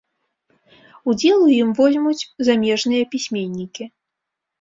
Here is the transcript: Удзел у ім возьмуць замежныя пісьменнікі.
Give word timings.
Удзел 1.11 1.39
у 1.47 1.49
ім 1.61 1.69
возьмуць 1.79 2.27
замежныя 2.47 3.03
пісьменнікі. 3.13 3.83